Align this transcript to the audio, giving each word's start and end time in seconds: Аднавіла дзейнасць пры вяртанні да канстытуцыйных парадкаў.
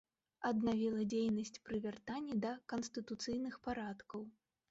Аднавіла 0.49 1.01
дзейнасць 1.13 1.59
пры 1.67 1.81
вяртанні 1.83 2.37
да 2.47 2.53
канстытуцыйных 2.73 3.59
парадкаў. 3.67 4.21